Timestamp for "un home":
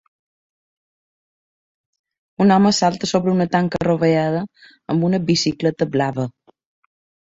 2.47-2.73